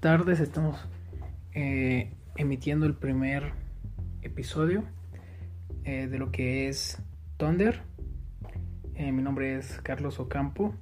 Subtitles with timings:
[0.00, 0.38] Tardes.
[0.38, 0.76] Estamos
[1.54, 3.52] eh, emitiendo el primer
[4.22, 4.84] episodio
[5.82, 7.02] eh, de lo que es
[7.36, 7.82] Thunder.
[8.94, 10.72] Eh, mi nombre es Carlos Ocampo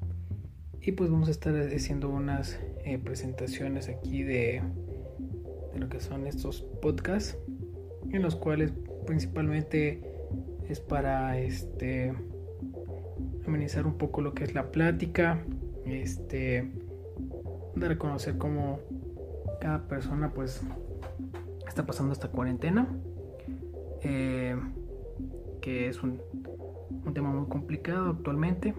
[0.82, 2.60] y pues vamos a estar haciendo unas
[3.04, 4.62] presentaciones aquí de,
[5.72, 7.38] de lo que son estos podcasts
[8.10, 8.72] en los cuales
[9.06, 10.02] principalmente
[10.68, 12.12] es para este
[13.46, 15.42] amenizar un poco lo que es la plática
[15.86, 16.70] este
[17.74, 18.80] dar a conocer cómo
[19.60, 20.62] cada persona pues
[21.66, 22.88] está pasando esta cuarentena
[24.02, 24.56] eh,
[25.60, 26.20] que es un,
[27.04, 28.74] un tema muy complicado actualmente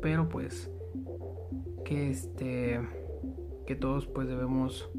[0.00, 0.70] pero pues
[1.84, 2.80] que este
[3.66, 4.90] que todos pues debemos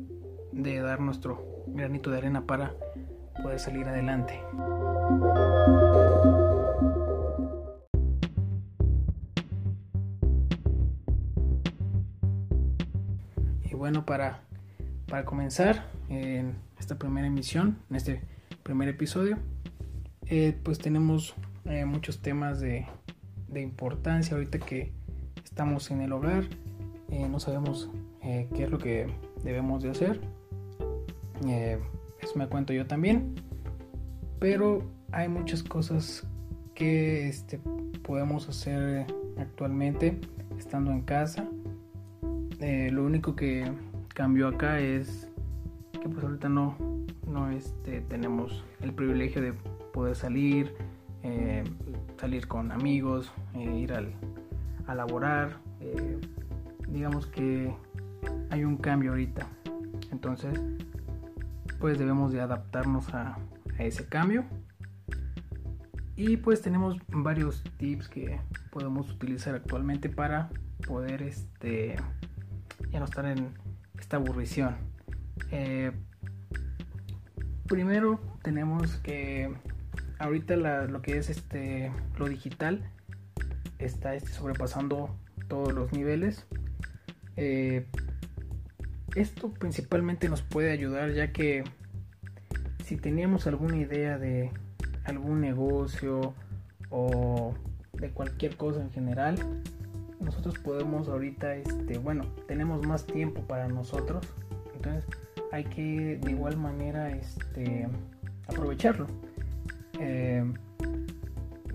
[0.52, 2.73] de dar nuestro granito de arena para
[3.42, 4.39] poder salir adelante.
[13.64, 14.42] Y bueno, para,
[15.12, 18.22] para comenzar en esta primera emisión, en este
[18.64, 19.38] primer episodio,
[20.28, 22.88] eh, pues tenemos eh, muchos temas de,
[23.50, 24.94] de, importancia ahorita que
[25.44, 26.45] estamos en el hogar,
[27.09, 29.08] eh, no sabemos qué es lo que
[29.44, 30.22] debemos de hacer.
[31.44, 33.36] eso me cuento yo también.
[34.39, 36.26] Pero hay muchas cosas
[36.73, 37.59] que este,
[38.04, 40.20] podemos hacer actualmente
[40.58, 41.50] estando en casa.
[42.59, 43.72] Eh, lo único que
[44.14, 45.30] cambió acá es
[45.94, 46.76] que pues ahorita no,
[47.28, 49.54] no este, tenemos el privilegio de
[49.94, 50.73] poder salir,
[51.23, 51.64] eh,
[52.20, 54.14] salir con amigos, eh, ir al,
[54.88, 55.59] a laborar.
[56.88, 57.73] digamos que
[58.50, 59.48] hay un cambio ahorita.
[60.12, 60.59] Entonces,
[61.80, 63.38] pues debemos de adaptarnos a,
[63.78, 64.45] a ese cambio.
[66.16, 68.39] Y pues tenemos varios tips que
[68.72, 70.49] podemos utilizar actualmente para
[70.88, 71.95] poder este
[72.92, 73.54] ya no estar en
[74.02, 74.76] esta aburrición.
[75.52, 75.92] Eh,
[77.67, 79.54] primero tenemos que
[80.20, 80.56] ahorita
[80.88, 82.84] lo que es este lo digital
[83.80, 85.16] está este, sobrepasando
[85.48, 86.45] todos los niveles.
[87.38, 87.86] Eh,
[89.16, 91.64] esto principalmente nos puede ayudar ya que
[92.84, 94.52] si teníamos alguna idea de
[95.06, 96.34] algún negocio
[96.90, 97.54] o
[97.94, 99.36] de cualquier cosa en general,
[100.21, 104.26] nosotros podemos ahorita, este, bueno, tenemos más tiempo para nosotros,
[104.76, 105.05] entonces
[105.52, 107.87] hay que de igual manera este,
[108.48, 109.08] aprovecharlo.
[109.99, 110.43] Eh,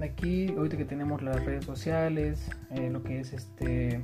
[0.03, 4.01] aquí, ahorita que tenemos las redes sociales, eh, lo que es este,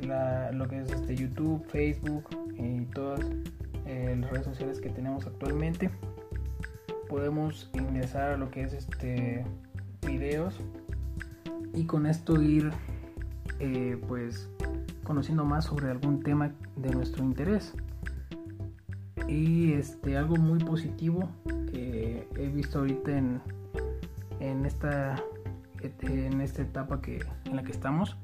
[0.00, 3.20] lo que es este YouTube, Facebook y todas
[3.86, 5.90] eh, las redes sociales que tenemos actualmente
[7.08, 9.44] podemos ingresar a lo que es este
[10.06, 10.58] videos
[11.72, 12.70] y con esto ir
[13.64, 14.50] eh, pues
[15.04, 17.74] conociendo más sobre algún tema de nuestro interés.
[19.26, 21.30] Y este algo muy positivo
[21.70, 23.40] que he visto ahorita en,
[24.40, 25.16] en esta
[26.00, 28.16] en esta etapa que en la que estamos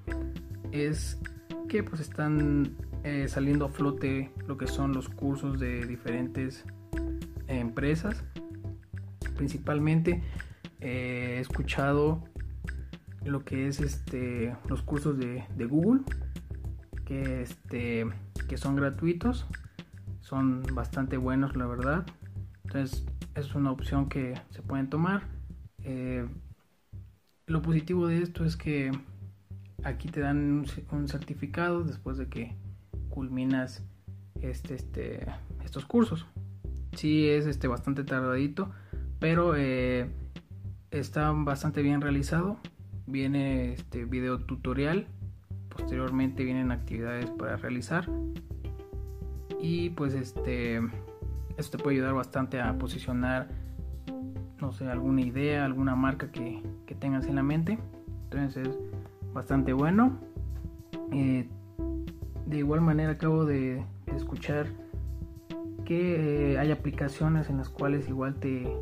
[0.73, 1.19] es
[1.69, 6.65] que pues están eh, saliendo a flote lo que son los cursos de diferentes
[7.49, 8.25] empresas.
[9.37, 10.22] Principalmente
[10.81, 12.25] eh, he escuchado
[13.25, 16.00] lo que es este los cursos de, Google
[17.04, 18.06] que este
[18.48, 19.47] que son gratuitos
[20.20, 22.06] son bastante buenos la verdad.
[22.64, 23.04] Entonces
[23.34, 25.22] es una opción que se pueden tomar.
[25.82, 26.28] Eh,
[27.47, 28.92] lo positivo de esto es que
[29.82, 32.54] aquí te dan un, certificado después de que
[33.09, 33.84] culminas
[34.41, 35.26] este, este,
[35.64, 36.26] estos cursos.
[36.92, 38.70] Sí es este bastante tardadito
[39.20, 40.09] pero eh,
[40.91, 42.59] está bastante bien realizado.
[43.10, 45.06] Viene este video tutorial,
[45.68, 48.09] posteriormente vienen actividades para realizar
[49.60, 50.80] y pues este
[51.59, 53.48] esto te puede ayudar bastante a posicionar
[54.60, 56.62] no sé alguna idea, alguna marca que,
[56.98, 57.78] tengas en la mente.
[58.24, 58.78] Entonces es
[59.33, 60.18] bastante bueno.
[61.12, 61.48] Eh,
[62.47, 63.84] de igual manera acabo de,
[64.15, 64.66] escuchar
[65.84, 68.77] que eh, hay aplicaciones en las cuales igual te,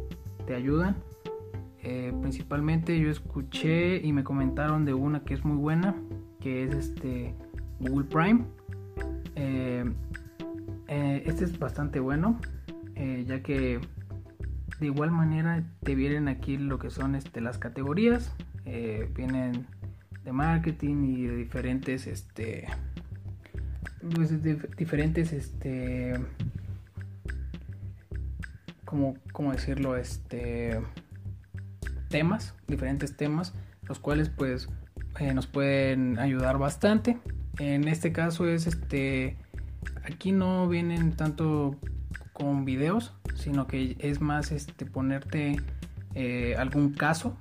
[0.46, 0.96] te ayudan.
[1.82, 5.94] Eh, principalmente yo escuché y me comentaron de una que es muy buena,
[6.40, 7.34] que es este
[7.80, 8.44] Google Prime.
[9.36, 9.84] Eh,
[10.88, 12.40] eh, este es bastante bueno,
[13.26, 13.78] ya que
[14.80, 18.34] de igual manera te vienen aquí lo que son este, las categorías,
[19.14, 19.66] vienen
[20.24, 22.66] de marketing y de diferentes, este,
[24.14, 24.32] pues,
[24.76, 26.14] diferentes, este,
[28.84, 29.96] como, ¿cómo decirlo?
[29.96, 30.80] Este,
[32.08, 34.68] temas, diferentes temas, los cuales pues
[35.18, 37.18] eh, nos pueden ayudar bastante.
[37.58, 39.36] En este caso es este
[40.04, 41.76] aquí no vienen tanto
[42.32, 45.56] con videos, sino que es más este ponerte
[46.14, 47.36] eh, algún caso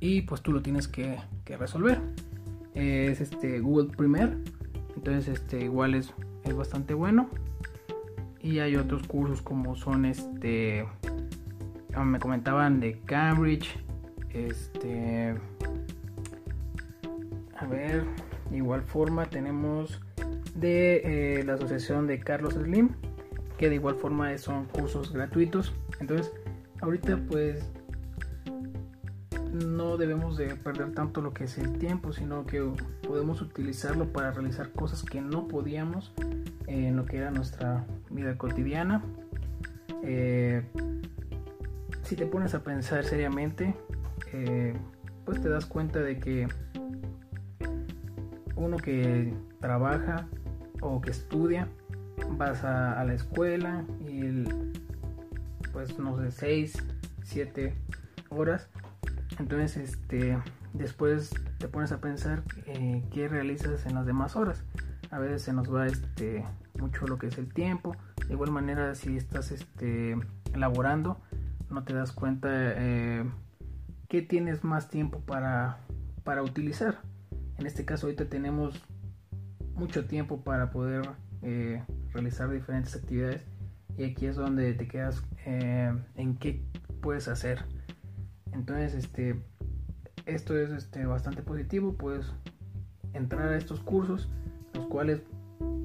[0.00, 1.18] y pues tú lo tienes que,
[1.58, 2.00] resolver.
[2.74, 4.36] es este Google Primer,
[4.96, 6.12] entonces este igual es,
[6.44, 7.30] es bastante bueno.
[8.40, 10.86] Y hay otros cursos como son este
[12.04, 13.78] me comentaban de Cambridge,
[14.30, 15.34] este
[17.58, 18.04] a ver,
[18.52, 20.00] igual forma tenemos
[20.54, 22.90] de eh, la asociación de Carlos Slim,
[23.58, 25.74] que de igual forma son cursos gratuitos.
[26.00, 26.32] Entonces,
[26.80, 27.64] ahorita pues
[29.52, 32.62] no debemos de perder tanto lo que es el tiempo, sino que
[33.06, 36.12] podemos utilizarlo para realizar cosas que no podíamos
[36.66, 39.02] en lo que era nuestra vida cotidiana.
[40.02, 40.62] Eh,
[42.06, 43.74] si te pones a pensar seriamente,
[44.32, 44.74] eh,
[45.24, 46.46] pues te das cuenta de que
[48.54, 50.28] uno que trabaja
[50.80, 51.68] o que estudia,
[52.30, 54.44] vas a, la escuela y
[55.72, 56.84] pues no sé, 6,
[57.24, 57.74] 7
[58.30, 58.70] horas.
[59.40, 60.38] Entonces, este,
[60.74, 64.62] después te pones a pensar eh, qué realizas en las demás horas.
[65.10, 66.44] A veces se nos va este,
[66.78, 67.96] mucho lo que es el tiempo.
[68.28, 70.16] De igual manera, si estás este,
[70.54, 71.20] elaborando,
[71.70, 73.24] no te das cuenta eh,
[74.08, 75.78] que tienes más tiempo para,
[76.24, 77.00] para utilizar.
[77.58, 78.82] En este caso ahorita tenemos
[79.74, 81.08] mucho tiempo para poder
[81.42, 81.82] eh,
[82.12, 83.42] realizar diferentes actividades
[83.98, 86.62] y aquí es donde te quedas eh, en qué
[87.00, 87.64] puedes hacer.
[88.52, 89.42] Entonces este
[90.26, 92.26] esto es este, bastante positivo, puedes
[93.12, 94.28] entrar a estos cursos
[94.74, 95.22] los cuales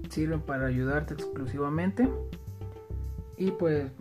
[0.10, 2.10] sirven para ayudarte exclusivamente
[3.38, 3.92] y pues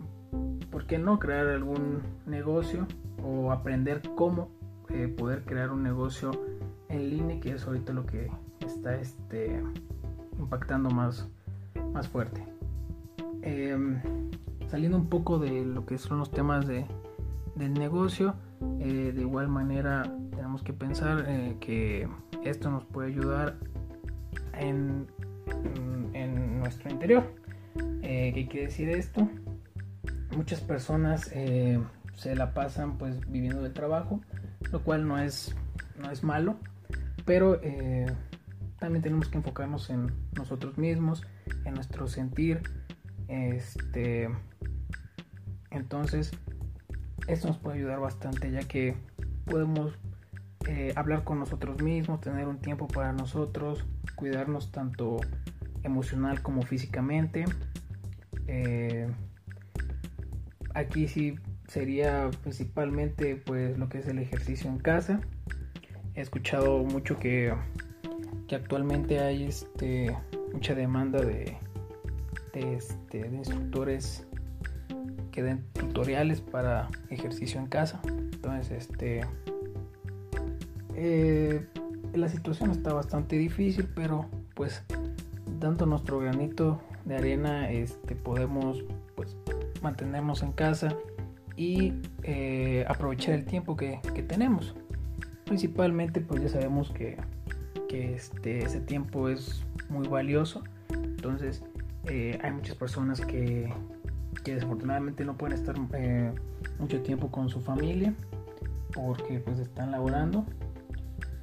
[0.71, 2.87] ¿por qué no crear algún negocio
[3.23, 4.49] o aprender cómo
[4.89, 6.31] eh, poder crear un negocio
[6.89, 8.29] en línea, que es ahorita lo que
[8.65, 9.61] está este,
[10.37, 11.29] impactando más,
[11.93, 12.43] más fuerte.
[13.41, 13.99] Em,
[14.67, 16.85] saliendo un poco de lo que son los temas de,
[17.55, 18.35] del negocio,
[18.79, 22.07] eh, de igual manera tenemos que pensar eh, que
[22.43, 23.55] esto nos puede ayudar
[24.53, 25.07] en,
[26.13, 27.23] en nuestro interior.
[28.01, 29.27] ¿Qué quiere decir esto?
[30.35, 31.31] Muchas personas
[32.15, 34.21] se la pasan pues viviendo del trabajo,
[34.71, 35.55] lo cual no es,
[35.99, 36.57] no es malo,
[37.25, 38.05] pero eh,
[38.79, 41.23] también tenemos que enfocarnos en nosotros mismos,
[41.65, 42.61] en nuestro sentir.
[43.27, 44.29] Este,
[45.69, 46.31] entonces,
[47.27, 48.95] esto nos puede ayudar bastante ya que
[49.45, 49.97] podemos
[50.67, 53.85] eh, hablar con nosotros mismos, tener un tiempo para nosotros,
[54.15, 55.17] cuidarnos tanto
[55.83, 57.45] emocional como físicamente.
[58.47, 59.07] Eh,
[60.73, 61.35] aquí sí
[61.67, 65.21] sería principalmente pues lo que es el ejercicio en casa
[66.15, 67.53] he escuchado mucho que,
[68.47, 70.15] que actualmente hay este,
[70.53, 71.57] mucha demanda de,
[72.53, 74.25] de, este, de instructores
[75.31, 78.01] que den tutoriales para ejercicio en casa.
[78.05, 79.21] Entonces, este,
[80.95, 81.65] eh,
[82.13, 84.25] la situación está bastante difícil, pero
[84.55, 84.83] pues
[85.59, 88.83] dando nuestro granito de arena, este, podemos
[89.81, 90.95] mantenernos en casa
[91.55, 94.75] y eh, aprovechar el tiempo que, que tenemos
[95.51, 97.17] principalmente pues ya sabemos que,
[97.89, 100.63] este, ese tiempo es muy valioso.
[100.93, 101.61] Entonces
[102.05, 103.69] eh, hay muchas personas que,
[104.45, 106.31] desafortunadamente no pueden estar eh,
[106.79, 108.13] mucho tiempo con su familia
[108.93, 110.45] porque pues están laborando.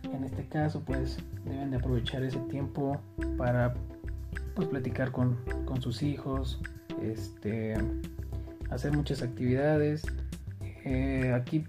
[0.05, 2.99] En este caso pues deben de aprovechar ese tiempo
[3.37, 3.75] para
[4.55, 5.37] pues platicar con,
[5.81, 6.63] sus hijos,
[7.03, 7.75] este,
[8.71, 10.05] hacer muchas actividades.
[10.85, 11.65] Eh, aquí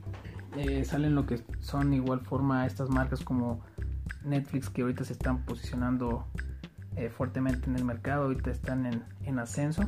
[0.57, 3.61] eh, salen lo que son igual forma estas marcas como
[4.23, 6.27] Netflix que ahorita se están posicionando
[6.95, 9.83] eh, fuertemente en el mercado, ahorita están en, ascenso.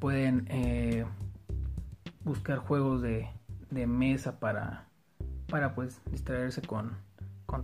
[0.00, 0.46] Pueden
[2.22, 3.28] buscar juegos de,
[3.70, 4.88] mesa para,
[5.48, 6.92] para pues distraerse con,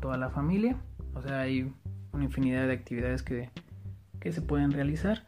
[0.00, 0.76] toda la familia.
[1.14, 1.72] O sea, hay
[2.12, 3.50] una infinidad de actividades que,
[4.20, 5.25] que se pueden realizar.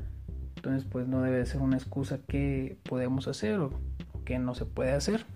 [0.64, 3.70] Entonces pues no debe ser una excusa que podemos hacer o
[4.24, 5.26] que no se puede hacer.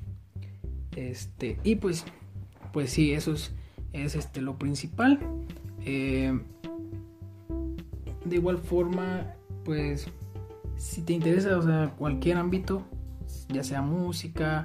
[0.97, 2.07] Este, y pues,
[2.73, 3.53] pues sí, eso es,
[3.93, 5.21] es este, lo principal.
[5.85, 6.33] Eh,
[8.25, 9.35] de igual forma,
[9.67, 10.09] pues,
[10.79, 12.87] si te interesa, o sea, cualquier ámbito,
[13.51, 14.63] ya sea música,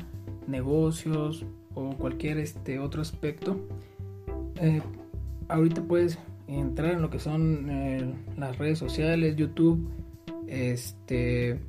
[0.48, 3.58] negocios o cualquier este otro aspecto,
[4.62, 4.82] eh,
[5.50, 9.89] ahorita puedes entrar en lo que son eh, las redes sociales, YouTube,
[10.53, 11.60] este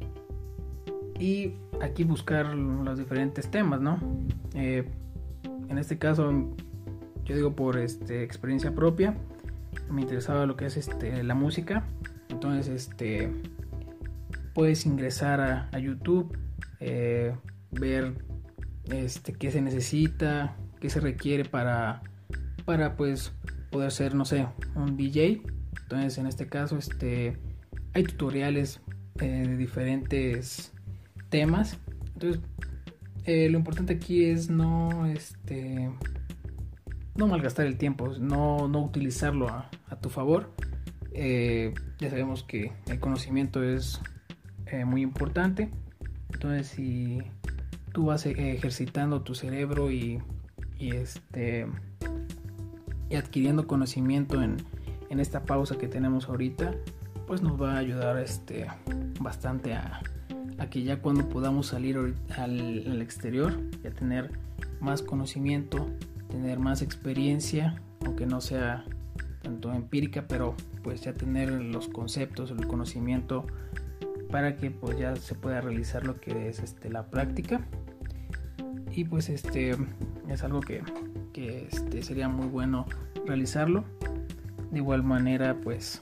[1.18, 3.98] y aquí buscar los diferentes temas, ¿no?
[4.54, 4.84] Eh,
[5.68, 6.32] en este caso,
[7.24, 9.16] yo digo por este, experiencia propia,
[9.90, 11.86] me interesaba lo que es este, la música,
[12.28, 13.32] Entonces, este,
[14.54, 16.36] puedes ingresar a, YouTube,
[16.80, 17.34] eh,
[17.70, 18.14] ver
[18.90, 22.02] este, qué se necesita, qué se requiere para,
[22.64, 23.32] para pues
[23.70, 25.42] poder ser, no sé, un DJ.
[25.82, 27.38] Entonces, en este caso, este,
[27.94, 28.80] hay tutoriales
[29.20, 30.72] eh, de diferentes
[31.28, 31.78] temas.
[32.14, 32.42] Entonces,
[33.24, 35.90] eh, lo importante aquí es no, este,
[37.14, 39.70] no malgastar el tiempo, no, no utilizarlo a,
[40.00, 40.52] tu favor.
[41.12, 44.00] Eh, ya sabemos que el conocimiento es
[44.84, 45.70] muy importante.
[46.32, 47.22] Entonces, si
[47.92, 50.20] tú vas ejercitando tu cerebro y,
[50.80, 51.68] y este
[53.08, 54.56] y adquiriendo conocimiento en,
[55.10, 56.74] en esta pausa que tenemos ahorita,
[57.26, 58.66] pues nos va a ayudar este,
[59.20, 60.00] bastante a,
[60.70, 63.52] que ya cuando podamos salir al, exterior,
[63.82, 64.30] ya tener
[64.80, 65.88] más conocimiento,
[66.28, 68.84] tener más experiencia, aunque no sea
[69.42, 73.46] tanto empírica, pero pues ya tener los conceptos, el conocimiento
[74.30, 77.60] para que pues ya se pueda realizar lo que es este, la práctica.
[78.90, 79.76] Y pues este
[80.28, 80.82] es algo que,
[81.32, 82.86] que este, sería muy bueno
[83.26, 83.84] realizarlo.
[84.70, 86.00] De igual manera pues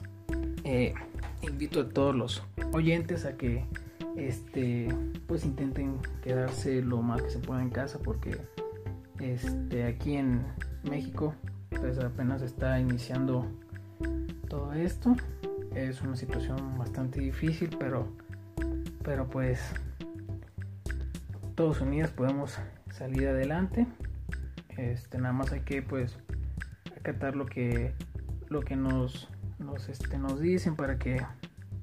[0.63, 0.93] eh,
[1.43, 3.65] invito a todos los oyentes a que
[4.15, 4.87] este
[5.27, 8.37] pues intenten quedarse lo más que se pueda en casa porque
[9.19, 10.43] este aquí en
[10.83, 11.33] México
[11.69, 13.47] pues apenas está iniciando
[14.47, 15.15] todo esto.
[15.75, 18.07] Es una situación bastante difícil pero
[19.03, 19.59] pero pues
[21.55, 22.57] todos unidos podemos
[22.91, 23.87] salir adelante.
[24.77, 26.17] Este nada más hay que pues
[26.97, 27.93] acatar lo que
[28.49, 29.27] lo que nos
[29.73, 31.19] nos, este, nos dicen para que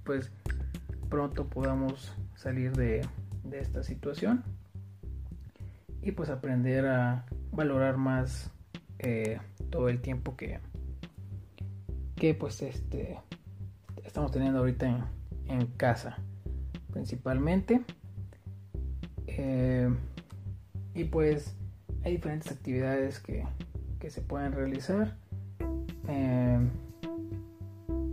[0.05, 0.31] pues
[1.09, 3.07] pronto podamos salir de,
[3.53, 4.45] esta situación
[6.03, 8.53] y pues aprender a valorar más
[9.01, 10.61] eh, todo el tiempo que
[12.15, 13.19] que pues este
[14.05, 15.09] estamos teniendo ahorita
[15.49, 16.19] en, casa
[16.93, 17.83] principalmente.
[19.27, 19.93] Eh,
[20.95, 21.57] y pues
[22.05, 23.45] hay diferentes actividades que,
[23.99, 25.17] que se pueden realizar.
[26.09, 26.61] Eh,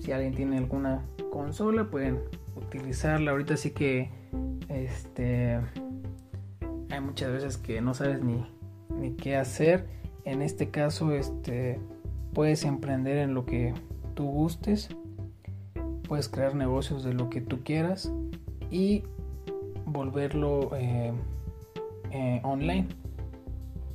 [0.08, 2.22] si alguien tiene alguna consola pueden
[2.56, 3.32] utilizarla.
[3.32, 4.10] Ahorita sí que
[4.70, 5.60] este
[6.90, 8.48] hay muchas veces que no sabes ni,
[8.98, 9.86] ni qué hacer.
[10.24, 11.82] En este caso este
[12.34, 13.74] puedes emprender en lo que
[14.14, 14.88] tú gustes.
[16.08, 18.10] Puedes crear negocios de lo que tú quieras
[18.72, 19.04] y
[19.86, 21.12] volverlo eh,
[22.12, 22.88] eh, online.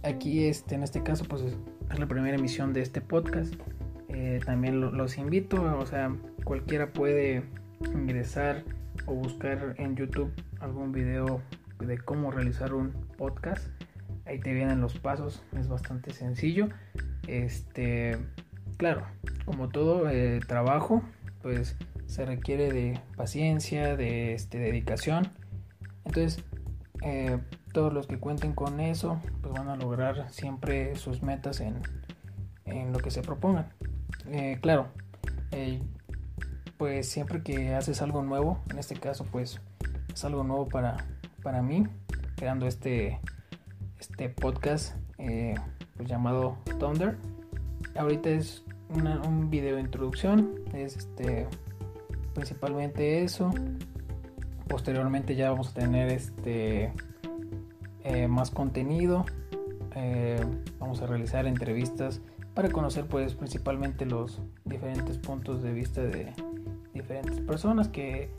[0.02, 1.56] Aquí este en este caso pues es
[1.98, 3.54] la primera emisión de este podcast
[4.12, 6.14] eh, también los invito, o sea,
[6.44, 7.44] cualquiera puede
[7.92, 8.62] ingresar
[9.06, 11.40] o buscar en YouTube algún video
[11.78, 13.66] de cómo realizar un podcast.
[14.26, 16.68] Ahí te vienen los pasos, es bastante sencillo.
[17.26, 18.18] Este,
[18.76, 19.06] claro,
[19.44, 21.02] como todo eh, trabajo,
[21.40, 21.76] pues
[22.06, 25.28] se requiere de paciencia, de este, dedicación.
[26.04, 26.44] Entonces,
[27.02, 27.38] eh,
[27.72, 31.80] todos los que cuenten con eso, pues van a lograr siempre sus metas en,
[32.66, 33.72] en lo que se propongan.
[34.26, 34.88] Eh, claro,
[35.50, 35.82] eh,
[36.78, 39.60] pues siempre que haces algo nuevo, en este caso pues
[40.12, 40.96] es algo nuevo para,
[41.42, 41.86] para mí,
[42.36, 43.20] creando este,
[43.98, 45.54] este podcast eh,
[45.96, 47.16] pues, llamado Thunder.
[47.96, 51.46] Ahorita es un video de introducción, es este
[52.34, 53.50] principalmente eso.
[54.68, 56.92] Posteriormente ya vamos a tener este
[58.28, 59.26] más contenido.
[60.78, 62.20] vamos a realizar entrevistas
[62.54, 66.32] para conocer pues principalmente los diferentes puntos de vista de
[66.92, 68.30] diferentes personas que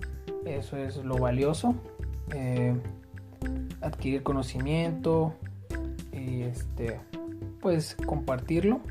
[0.45, 1.75] eso es lo valioso
[2.31, 2.75] eh,
[3.81, 5.33] adquirir conocimiento
[6.11, 6.99] y este
[7.61, 8.81] pues compartirlo.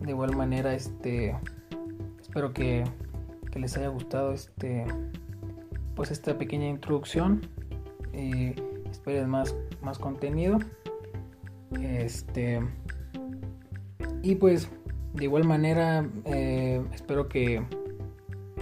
[0.00, 1.36] De igual manera este
[2.20, 2.84] espero que,
[3.50, 4.84] que les haya gustado este
[5.94, 7.46] pues esta pequeña introducción
[8.12, 8.54] y
[8.90, 10.58] esperen más más contenido.
[11.80, 12.60] Este
[14.24, 14.70] y pues
[15.12, 17.62] de igual manera eh, espero que,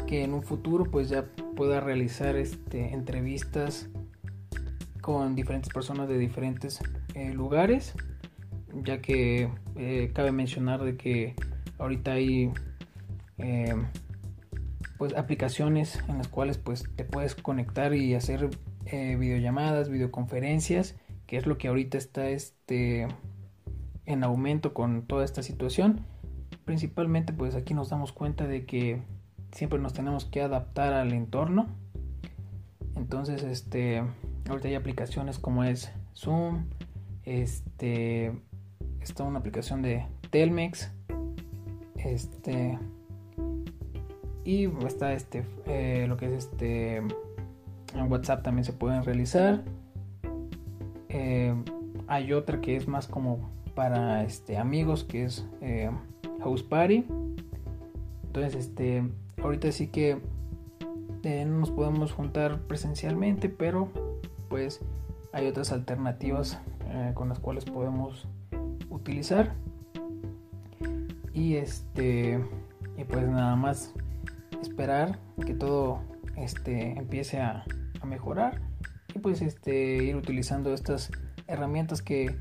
[0.07, 1.25] que, en un futuro pues ya
[1.57, 3.89] pueda realizar este, entrevistas
[5.01, 6.81] con diferentes personas de diferentes
[7.15, 7.95] eh, lugares
[8.75, 11.35] ya que eh, cabe mencionar de que
[11.79, 12.53] ahorita hay
[14.99, 18.51] pues aplicaciones en las cuales pues te puedes conectar y hacer
[18.85, 20.95] videollamadas videoconferencias
[21.27, 23.09] que es lo que ahorita está este
[24.13, 26.01] en aumento con toda esta situación.
[26.65, 29.03] Principalmente pues aquí nos damos cuenta de que
[29.53, 31.67] siempre nos tenemos que adaptar al entorno.
[32.97, 34.03] Entonces, este,
[34.49, 36.67] ahorita hay aplicaciones como es Zoom,
[37.25, 38.33] este,
[39.01, 40.93] está una aplicación de Telmex,
[41.97, 42.79] este,
[44.45, 49.63] y está este eh, lo que es este en WhatsApp también se pueden realizar
[51.09, 51.55] eh,
[52.09, 55.91] hay otra que es más como para este amigos que es eh,
[56.41, 57.05] house party.
[58.25, 59.03] Entonces este
[59.43, 60.19] ahorita sí que
[61.25, 63.89] no nos podemos juntar presencialmente pero
[64.49, 64.81] pues
[65.33, 66.59] hay otras alternativas
[67.15, 68.27] con las cuales podemos
[68.91, 69.55] utilizar.
[71.33, 72.45] Y este
[72.97, 73.95] y pues nada más
[74.61, 76.01] esperar que todo
[76.37, 77.65] este empiece a,
[78.07, 78.61] mejorar.
[79.15, 81.13] Y pues este ir utilizando estas
[81.47, 82.37] herramientas que,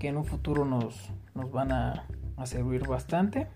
[0.00, 2.06] en un futuro nos, nos van a,
[2.44, 3.48] servir bastante.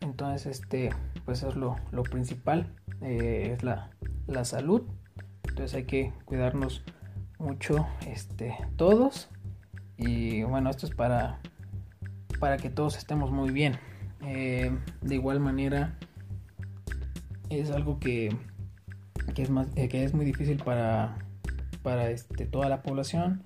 [0.00, 0.90] Entonces este
[1.24, 1.76] pues es lo,
[2.10, 3.90] principal eh, es la,
[4.26, 4.82] la, salud.
[5.48, 6.84] Entonces hay que cuidarnos
[7.38, 9.30] mucho este todos.
[9.96, 11.40] Y bueno esto es para
[12.40, 13.78] para que todos estemos muy bien.
[14.22, 15.96] Eh, de igual manera
[17.50, 18.36] es algo que,
[19.36, 21.18] es, más, que es muy difícil para,
[21.82, 23.42] para este, toda la población,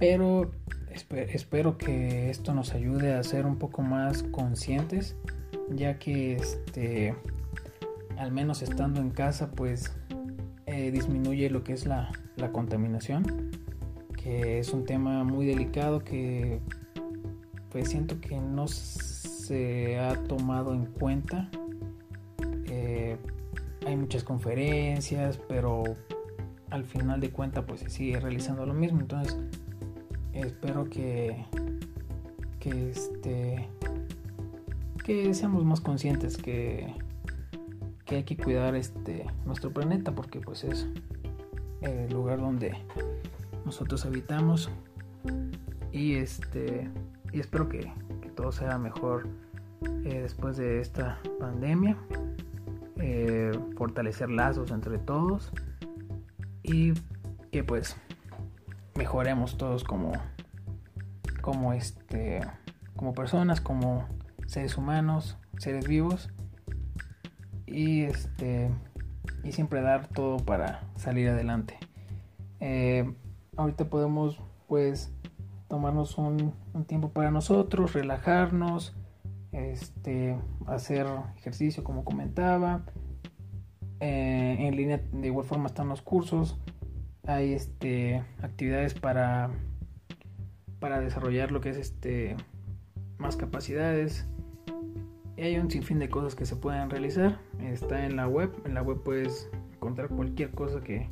[0.00, 0.50] pero
[0.98, 5.14] espero que esto nos ayude a ser un poco más conscientes,
[5.68, 7.14] ya que este,
[8.16, 9.94] al menos estando en casa, pues
[10.66, 13.52] eh, disminuye lo que es la, la contaminación,
[14.16, 16.60] que es un tema muy delicado que
[17.70, 21.48] pues siento que no se ha tomado en cuenta
[23.86, 25.82] hay muchas conferencias, pero
[26.70, 29.00] al final de cuentas pues se sigue realizando lo mismo.
[29.00, 29.36] Entonces
[30.34, 31.44] espero que,
[32.58, 33.68] que este
[35.04, 36.94] que seamos más conscientes que,
[38.04, 40.86] que hay que cuidar este nuestro planeta porque pues es
[41.80, 42.76] el lugar donde
[43.64, 44.70] nosotros habitamos.
[45.92, 46.88] Y este
[47.32, 47.92] y espero que,
[48.34, 49.28] todo sea mejor
[50.04, 51.96] eh, después de esta pandemia.
[52.96, 55.52] Eh, fortalecer lazos entre todos.
[56.62, 56.92] Y
[57.50, 57.96] que pues
[58.94, 60.12] mejoremos todos como
[61.40, 62.40] como este
[62.96, 64.06] como personas como
[64.46, 66.30] seres humanos seres vivos
[67.66, 68.70] y este
[69.44, 71.78] y siempre dar todo para salir adelante
[72.60, 73.14] eh,
[73.56, 75.12] ahorita podemos pues
[75.68, 78.94] tomarnos un, un tiempo para nosotros relajarnos
[79.52, 82.82] este, hacer ejercicio como comentaba.
[84.00, 86.58] Eh, en línea de igual forma están los cursos.
[87.26, 89.50] Hay este, actividades para,
[90.78, 92.36] para desarrollar lo que es este,
[93.18, 94.26] más capacidades.
[95.36, 97.40] Y hay un sinfín de cosas que se pueden realizar.
[97.60, 98.50] Está en la web.
[98.64, 101.08] En la web puedes encontrar cualquier cosa que,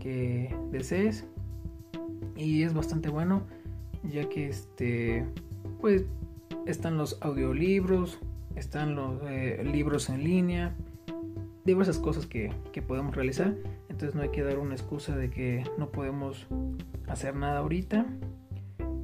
[0.00, 1.26] que desees.
[2.36, 3.42] Y es bastante bueno.
[4.04, 5.26] Ya que este.
[5.80, 6.04] Pues
[6.66, 8.18] están los audiolibros,
[8.56, 10.74] están los eh, libros en línea,
[11.64, 12.52] diversas cosas que,
[12.86, 13.54] podemos realizar.
[13.92, 16.46] Entonces no hay que dar una excusa de que no podemos
[17.08, 18.06] hacer nada ahorita.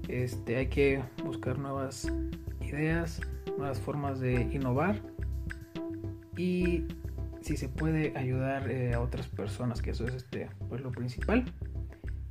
[0.09, 2.11] Este, hay que buscar nuevas
[2.63, 3.21] ideas,
[3.59, 5.03] nuevas formas de innovar
[6.39, 6.87] y
[7.43, 11.45] si se puede ayudar eh, a otras personas, que eso es este, pues lo principal.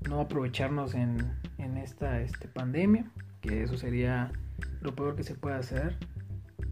[0.09, 3.05] No aprovecharnos en, en esta este, pandemia,
[3.39, 4.31] que eso sería
[4.81, 5.95] lo peor que se puede hacer,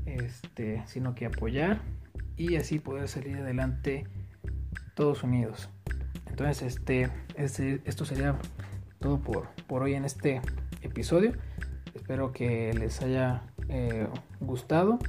[0.08, 1.82] este, sino que apoyar
[2.38, 4.08] y así poder salir adelante
[4.96, 5.70] todos unidos.
[6.26, 8.38] Entonces, este, este esto sería
[9.00, 10.42] todo por, por hoy en este
[10.82, 11.34] episodio.
[11.94, 14.08] Espero que les haya eh,
[14.40, 15.00] gustado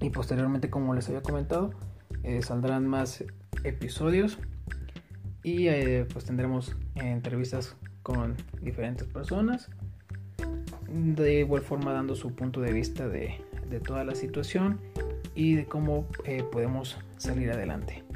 [0.00, 1.70] y posteriormente, como les había comentado,
[2.22, 3.24] eh, saldrán más
[3.64, 4.38] episodios
[5.42, 9.70] y eh, pues tendremos entrevistas con diferentes personas
[10.88, 13.40] de igual forma dando su punto de vista de,
[13.86, 14.80] toda la situación
[15.34, 16.06] y de cómo
[16.50, 18.09] podemos salir adelante.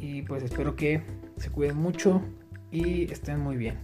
[0.00, 1.02] Y pues espero que
[1.36, 2.22] se cuiden mucho
[2.70, 3.78] y estén muy bien.